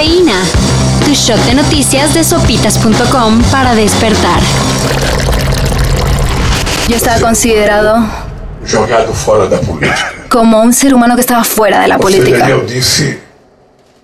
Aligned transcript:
Cafeína. 0.00 0.42
Tu 1.04 1.12
shot 1.12 1.38
de 1.44 1.54
noticias 1.54 2.14
de 2.14 2.24
sopitas.com 2.24 3.42
para 3.50 3.74
despertar. 3.74 4.40
Yo 6.88 6.96
estaba 6.96 7.20
considerado 7.20 8.02
como 10.30 10.62
un 10.62 10.72
ser 10.72 10.94
humano 10.94 11.16
que 11.16 11.20
estaba 11.20 11.44
fuera 11.44 11.82
de 11.82 11.88
la 11.88 11.98
política. 11.98 12.48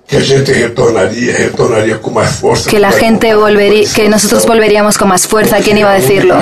que 0.06 0.18
a 0.18 0.20
gente 0.20 0.52
retornaria, 0.52 1.34
retornaria 1.34 1.96
com 1.96 2.10
mais 2.10 2.30
força. 2.30 2.68
Que 2.68 2.78
la 2.78 2.92
gente 2.92 3.34
volvería, 3.34 3.88
que 3.92 4.08
nosotros 4.10 4.44
volveríamos 4.44 4.98
con 4.98 5.08
más 5.08 5.26
fuerza. 5.26 5.60
¿Quién 5.60 5.78
iba 5.78 5.90
a 5.90 5.94
decirlo? 5.94 6.36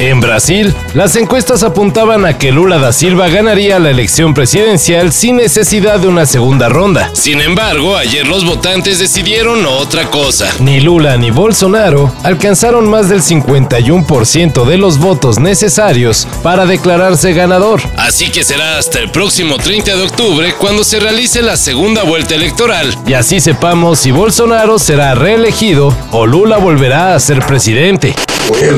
En 0.00 0.20
Brasil, 0.20 0.72
las 0.94 1.16
encuestas 1.16 1.64
apuntaban 1.64 2.24
a 2.24 2.38
que 2.38 2.52
Lula 2.52 2.78
da 2.78 2.92
Silva 2.92 3.28
ganaría 3.28 3.80
la 3.80 3.90
elección 3.90 4.32
presidencial 4.32 5.12
sin 5.12 5.36
necesidad 5.36 5.98
de 5.98 6.06
una 6.06 6.24
segunda 6.24 6.68
ronda. 6.68 7.10
Sin 7.14 7.40
embargo, 7.40 7.96
ayer 7.96 8.24
los 8.24 8.44
votantes 8.44 9.00
decidieron 9.00 9.66
otra 9.66 10.08
cosa. 10.08 10.48
Ni 10.60 10.78
Lula 10.78 11.16
ni 11.16 11.32
Bolsonaro 11.32 12.14
alcanzaron 12.22 12.88
más 12.88 13.08
del 13.08 13.22
51% 13.22 14.64
de 14.66 14.78
los 14.78 14.98
votos 14.98 15.40
necesarios 15.40 16.28
para 16.44 16.64
declararse 16.64 17.32
ganador. 17.32 17.80
Así 17.96 18.30
que 18.30 18.44
será 18.44 18.78
hasta 18.78 19.00
el 19.00 19.10
próximo 19.10 19.56
30 19.56 19.96
de 19.96 20.02
octubre 20.02 20.54
cuando 20.60 20.84
se 20.84 21.00
realice 21.00 21.42
la 21.42 21.56
segunda 21.56 22.04
vuelta 22.04 22.36
electoral 22.36 22.96
y 23.04 23.14
así 23.14 23.40
sepamos 23.40 23.98
si 23.98 24.12
Bolsonaro 24.12 24.78
será 24.78 25.16
reelegido 25.16 25.92
o 26.12 26.24
Lula 26.24 26.58
volverá 26.58 27.16
a 27.16 27.20
ser 27.20 27.40
presidente. 27.44 28.14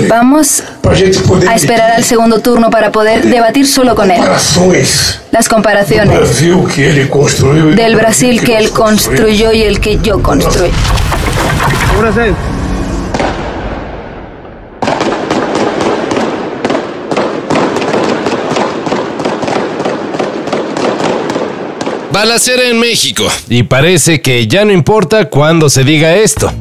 Vamos 0.09 0.62
a 1.48 1.55
esperar 1.55 1.92
al 1.92 2.05
segundo 2.05 2.41
turno 2.41 2.70
para 2.70 2.92
poder 2.92 3.24
debatir 3.24 3.66
solo 3.66 3.95
con 3.95 4.10
él. 4.10 4.20
Las 5.30 5.48
comparaciones 5.48 6.41
del 7.77 7.96
Brasil 7.96 8.40
que 8.43 8.59
él 8.59 8.71
construyó 8.71 9.52
y 9.52 9.62
el 9.62 9.80
que 9.80 9.99
yo 10.02 10.23
construí. 10.23 10.71
Balacera 22.12 22.65
en 22.68 22.79
México. 22.79 23.24
Y 23.49 23.62
parece 23.62 24.21
que 24.21 24.46
ya 24.46 24.65
no 24.65 24.73
importa 24.73 25.27
cuándo 25.27 25.71
se 25.71 25.84
diga 25.84 26.15
esto. 26.16 26.52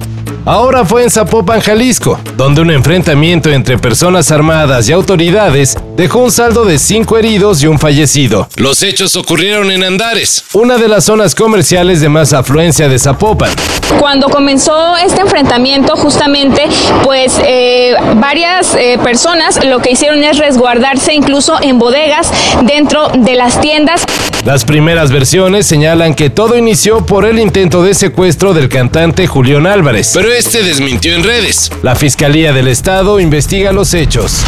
Ahora 0.46 0.86
fue 0.86 1.04
en 1.04 1.10
Zapopan, 1.10 1.60
Jalisco, 1.60 2.20
donde 2.38 2.62
un 2.62 2.72
enfrentamiento 2.72 3.50
entre 3.50 3.78
personas 3.78 4.32
armadas 4.32 4.88
y 4.88 4.94
autoridades 4.94 5.78
dejó 5.96 6.20
un 6.20 6.32
saldo 6.32 6.66
de 6.66 6.80
cinco 6.80 7.18
heridos 7.18 7.62
y 7.62 7.68
un 7.68 7.78
fallecido. 7.78 8.48
Los 8.56 8.82
hechos 8.82 9.16
ocurrieron 9.16 9.70
en 9.70 9.84
Andares, 9.84 10.46
una 10.54 10.78
de 10.78 10.88
las 10.88 11.06
zonas 11.06 11.36
comerciales 11.36 12.00
de 12.02 12.10
más 12.10 12.34
afluencia 12.34 12.88
de 12.88 12.98
Zapopan. 12.98 13.52
Cuando 14.00 14.30
comenzó 14.30 14.96
este 14.98 15.22
enfrentamiento, 15.22 15.96
justamente, 15.96 16.68
pues 17.04 17.40
eh, 17.44 17.96
varias 18.16 18.76
eh, 18.76 18.98
personas 19.04 19.64
lo 19.66 19.80
que 19.80 19.92
hicieron 19.92 20.24
es 20.24 20.38
resguardarse 20.38 21.14
incluso 21.14 21.62
en 21.62 21.80
bodegas 21.80 22.32
dentro 22.64 23.10
de 23.10 23.36
las 23.36 23.60
tiendas. 23.60 24.04
Las 24.46 24.64
primeras 24.66 25.12
versiones 25.12 25.66
señalan 25.66 26.16
que 26.16 26.30
todo 26.30 26.58
inició 26.58 27.06
por 27.06 27.26
el 27.26 27.40
intento 27.40 27.84
de 27.84 27.94
secuestro 27.94 28.54
del 28.54 28.70
cantante 28.70 29.28
Julián 29.28 29.68
Álvarez, 29.68 30.12
pero 30.14 30.32
este 30.32 30.64
desmintió 30.64 31.14
en 31.14 31.24
redes. 31.24 31.70
La 31.84 31.96
Fiscalía 31.96 32.54
del 32.54 32.68
Estado 32.70 33.20
investiga 33.20 33.74
los 33.74 33.94
hechos. 33.94 34.44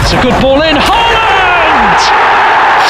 It's 0.00 0.12
a 0.14 0.22
good 0.22 0.40
ball 0.40 0.62
in. 0.62 0.76
Holland! 0.76 2.00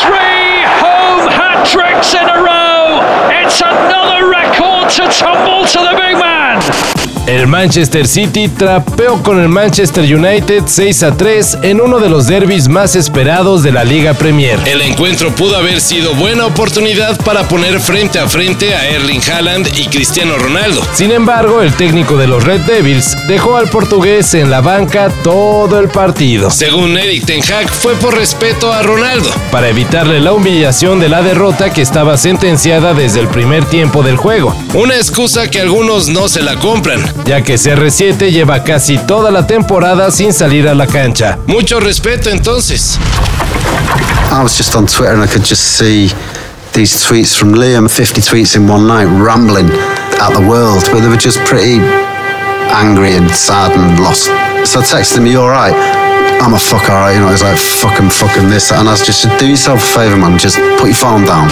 Three 0.00 0.64
home 0.82 1.30
hat 1.30 1.64
tricks 1.66 2.12
in 2.12 2.28
a 2.28 2.36
row. 2.36 3.00
It's 3.42 3.60
another 3.62 4.28
record 4.28 4.91
to 4.91 5.08
tumble 5.10 5.66
to 5.66 5.78
the 5.78 5.97
big 5.97 6.19
man. 6.19 6.94
El 7.26 7.46
Manchester 7.46 8.06
City 8.06 8.48
trapeó 8.48 9.22
con 9.22 9.40
el 9.40 9.48
Manchester 9.48 10.04
United 10.04 10.64
6 10.66 11.02
a 11.04 11.16
3 11.16 11.58
en 11.62 11.80
uno 11.80 11.98
de 11.98 12.10
los 12.10 12.26
derbis 12.26 12.68
más 12.68 12.96
esperados 12.96 13.62
de 13.62 13.72
la 13.72 13.82
Liga 13.82 14.12
Premier. 14.12 14.58
El 14.66 14.82
encuentro 14.82 15.34
pudo 15.34 15.56
haber 15.56 15.80
sido 15.80 16.14
buena 16.14 16.44
oportunidad 16.44 17.18
para 17.24 17.48
poner 17.48 17.80
frente 17.80 18.18
a 18.18 18.28
frente 18.28 18.74
a 18.74 18.90
Erling 18.90 19.22
Haaland 19.22 19.68
y 19.74 19.86
Cristiano 19.86 20.36
Ronaldo. 20.36 20.82
Sin 20.92 21.12
embargo, 21.12 21.62
el 21.62 21.72
técnico 21.72 22.18
de 22.18 22.26
los 22.26 22.44
Red 22.44 22.60
Devils 22.62 23.16
dejó 23.26 23.56
al 23.56 23.70
portugués 23.70 24.34
en 24.34 24.50
la 24.50 24.60
banca 24.60 25.08
todo 25.22 25.80
el 25.80 25.88
partido. 25.88 26.50
Según 26.50 26.98
Eric 26.98 27.24
Ten 27.24 27.42
fue 27.68 27.94
por 27.94 28.14
respeto 28.14 28.70
a 28.70 28.82
Ronaldo, 28.82 29.30
para 29.50 29.70
evitarle 29.70 30.20
la 30.20 30.32
humillación 30.32 31.00
de 31.00 31.08
la 31.08 31.22
derrota 31.22 31.72
que 31.72 31.80
estaba 31.80 32.18
sentenciada 32.18 32.92
desde 32.92 33.20
el 33.20 33.28
primer 33.28 33.64
tiempo 33.64 34.02
del 34.02 34.18
juego. 34.18 34.54
Una 34.74 34.96
excusa 34.96 35.48
que 35.48 35.60
algunos 35.60 36.08
no 36.08 36.28
se 36.28 36.42
la 36.42 36.56
compran, 36.56 37.13
ya 37.26 37.42
que 37.42 37.54
CR7 37.54 38.30
lleva 38.30 38.62
casi 38.62 38.98
toda 38.98 39.30
la 39.30 39.47
temporada 39.47 40.10
sin 40.10 40.32
salir 40.32 40.69
a 40.69 40.75
la 40.75 40.86
cancha. 40.86 41.38
Mucho 41.47 41.80
respeto 41.80 42.30
entonces. 42.30 42.98
I 44.30 44.42
was 44.42 44.56
just 44.56 44.75
on 44.75 44.86
Twitter 44.86 45.14
and 45.14 45.22
I 45.22 45.26
could 45.26 45.44
just 45.44 45.78
see 45.78 46.10
these 46.72 46.97
tweets 47.04 47.36
from 47.36 47.54
Liam, 47.54 47.88
50 47.88 48.20
tweets 48.20 48.56
in 48.56 48.69
one 48.69 48.86
night, 48.86 49.06
rambling 49.06 49.70
at 50.20 50.32
the 50.32 50.41
world, 50.41 50.82
but 50.91 51.00
they 51.00 51.08
were 51.08 51.16
just 51.16 51.38
pretty 51.44 51.78
angry 52.74 53.14
and 53.14 53.30
sad 53.30 53.72
and 53.72 54.00
lost. 54.00 54.26
So 54.69 54.80
I 54.80 54.82
texted 54.82 55.19
him, 55.19 55.26
You 55.26 55.41
alright? 55.41 55.74
I'm 56.42 56.53
a 56.53 56.58
fuck 56.58 56.91
alright, 56.91 57.14
you 57.14 57.20
know, 57.20 57.30
he's 57.30 57.42
like, 57.42 57.56
fucking, 57.56 58.10
fucking 58.10 58.50
this. 58.50 58.72
And 58.72 58.88
I 58.88 58.92
was 58.92 59.06
just, 59.06 59.22
do 59.38 59.47
yourself 59.48 59.78
a 59.78 59.86
favour, 59.86 60.16
man, 60.16 60.36
just 60.38 60.58
put 60.78 60.86
your 60.86 60.94
phone 60.94 61.24
down. 61.24 61.48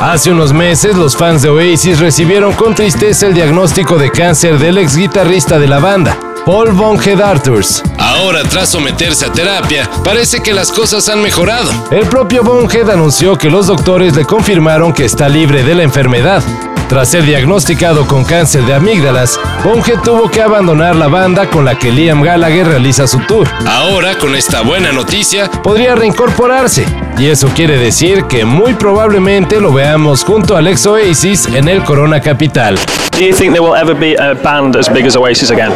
Hace 0.00 0.30
unos 0.30 0.52
meses, 0.52 0.96
los 0.96 1.16
fans 1.16 1.42
de 1.42 1.48
Oasis 1.48 2.00
recibieron 2.00 2.52
con 2.52 2.74
tristeza 2.74 3.26
el 3.26 3.34
diagnóstico 3.34 3.96
de 3.96 4.10
cáncer 4.10 4.58
del 4.58 4.78
ex 4.78 4.96
guitarrista 4.96 5.58
de 5.58 5.66
la 5.66 5.78
banda, 5.78 6.18
Paul 6.44 6.72
Von 6.72 6.98
Arthurs. 7.22 7.82
Ahora, 7.98 8.42
tras 8.44 8.68
someterse 8.68 9.26
a 9.26 9.32
terapia, 9.32 9.88
parece 10.04 10.40
que 10.42 10.52
las 10.52 10.70
cosas 10.70 11.08
han 11.08 11.22
mejorado. 11.22 11.70
El 11.90 12.06
propio 12.06 12.42
Bonhead 12.42 12.90
anunció 12.90 13.36
que 13.36 13.50
los 13.50 13.66
doctores 13.66 14.14
le 14.14 14.24
confirmaron 14.24 14.92
que 14.92 15.04
está 15.04 15.28
libre 15.28 15.62
de 15.62 15.74
la 15.74 15.82
enfermedad. 15.82 16.42
Tras 16.88 17.08
ser 17.08 17.24
diagnosticado 17.24 18.06
con 18.06 18.24
cáncer 18.24 18.64
de 18.66 18.74
amígdalas, 18.74 19.40
Bonhead 19.64 20.00
tuvo 20.02 20.30
que 20.30 20.42
abandonar 20.42 20.96
la 20.96 21.08
banda 21.08 21.48
con 21.48 21.64
la 21.64 21.78
que 21.78 21.90
Liam 21.90 22.22
Gallagher 22.22 22.66
realiza 22.66 23.06
su 23.06 23.20
tour. 23.20 23.48
Ahora, 23.66 24.18
con 24.18 24.34
esta 24.34 24.60
buena 24.60 24.92
noticia, 24.92 25.50
podría 25.50 25.94
reincorporarse. 25.94 26.86
Y 27.16 27.26
eso 27.26 27.48
quiere 27.54 27.78
decir 27.78 28.24
que 28.24 28.44
muy 28.44 28.74
probablemente 28.74 29.60
lo 29.60 29.72
veamos 29.72 30.24
junto 30.24 30.56
al 30.56 30.66
ex 30.66 30.84
Oasis 30.86 31.46
en 31.46 31.68
el 31.68 31.84
Corona 31.84 32.20
Capital. 32.20 32.76
Do 33.12 33.20
you 33.20 33.32
think 33.32 33.52
there 33.52 33.60
will 33.60 33.76
ever 33.76 33.94
be 33.94 34.16
a 34.16 34.34
band 34.34 34.74
as 34.76 34.92
big 34.92 35.06
as 35.06 35.14
Oasis 35.14 35.52
again? 35.52 35.70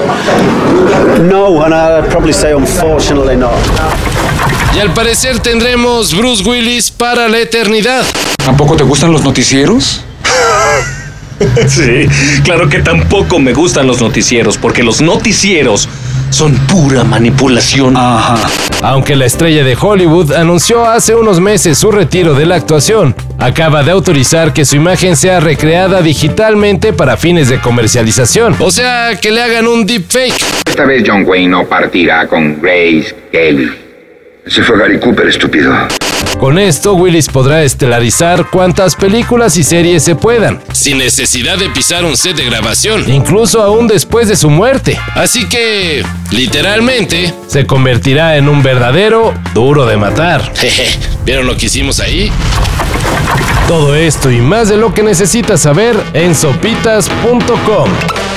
No, 1.28 1.62
and 1.62 1.72
I'd 1.72 2.10
probably 2.10 2.32
say 2.32 2.52
unfortunately 2.52 3.36
not. 3.36 3.52
Y 4.74 4.80
al 4.80 4.92
parecer 4.92 5.38
tendremos 5.38 6.12
Bruce 6.16 6.42
Willis 6.42 6.90
para 6.90 7.28
la 7.28 7.38
eternidad. 7.38 8.04
¿Tampoco 8.44 8.76
te 8.76 8.82
gustan 8.82 9.12
los 9.12 9.22
noticieros? 9.22 10.04
Sí, 11.68 12.08
claro 12.42 12.68
que 12.68 12.80
tampoco 12.80 13.38
me 13.38 13.52
gustan 13.52 13.86
los 13.86 14.00
noticieros, 14.00 14.58
porque 14.58 14.82
los 14.82 15.00
noticieros 15.00 15.88
son 16.30 16.56
pura 16.66 17.04
manipulación. 17.04 17.96
Ajá. 17.96 18.38
Aunque 18.82 19.16
la 19.16 19.26
estrella 19.26 19.64
de 19.64 19.76
Hollywood 19.78 20.32
anunció 20.32 20.84
hace 20.86 21.14
unos 21.14 21.40
meses 21.40 21.78
su 21.78 21.90
retiro 21.90 22.34
de 22.34 22.46
la 22.46 22.54
actuación, 22.54 23.14
acaba 23.38 23.82
de 23.82 23.90
autorizar 23.90 24.52
que 24.52 24.64
su 24.64 24.76
imagen 24.76 25.16
sea 25.16 25.40
recreada 25.40 26.00
digitalmente 26.00 26.92
para 26.92 27.16
fines 27.16 27.48
de 27.48 27.58
comercialización. 27.60 28.54
O 28.60 28.70
sea, 28.70 29.16
que 29.20 29.32
le 29.32 29.42
hagan 29.42 29.66
un 29.66 29.84
deepfake. 29.84 30.44
Esta 30.68 30.84
vez 30.84 31.02
John 31.04 31.24
Wayne 31.26 31.48
no 31.48 31.66
partirá 31.66 32.28
con 32.28 32.60
Grace 32.60 33.14
Kelly. 33.32 33.70
Ese 34.46 34.62
fue 34.62 34.78
Gary 34.78 34.98
Cooper, 35.00 35.26
estúpido. 35.26 35.74
Con 36.38 36.56
esto, 36.56 36.94
Willis 36.94 37.26
podrá 37.26 37.64
estelarizar 37.64 38.48
cuantas 38.48 38.94
películas 38.94 39.56
y 39.56 39.64
series 39.64 40.04
se 40.04 40.14
puedan, 40.14 40.62
sin 40.72 40.98
necesidad 40.98 41.58
de 41.58 41.68
pisar 41.68 42.04
un 42.04 42.16
set 42.16 42.36
de 42.36 42.44
grabación, 42.44 43.10
incluso 43.12 43.60
aún 43.60 43.88
después 43.88 44.28
de 44.28 44.36
su 44.36 44.48
muerte. 44.48 44.96
Así 45.16 45.48
que, 45.48 46.04
literalmente, 46.30 47.34
se 47.48 47.66
convertirá 47.66 48.36
en 48.36 48.48
un 48.48 48.62
verdadero 48.62 49.34
duro 49.52 49.84
de 49.84 49.96
matar. 49.96 50.52
Jeje, 50.56 50.96
¿vieron 51.24 51.46
lo 51.46 51.56
que 51.56 51.66
hicimos 51.66 51.98
ahí? 51.98 52.30
Todo 53.66 53.96
esto 53.96 54.30
y 54.30 54.40
más 54.40 54.68
de 54.68 54.76
lo 54.76 54.94
que 54.94 55.02
necesitas 55.02 55.60
saber 55.60 55.96
en 56.14 56.36
sopitas.com. 56.36 57.90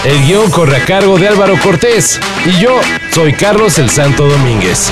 El 0.06 0.26
guion 0.26 0.50
corre 0.50 0.78
a 0.78 0.86
cargo 0.86 1.20
de 1.20 1.28
Álvaro 1.28 1.56
Cortés 1.62 2.20
y 2.46 2.60
yo 2.60 2.82
soy 3.14 3.34
Carlos 3.34 3.78
el 3.78 3.92
Santo 3.92 4.28
Domínguez. 4.28 4.92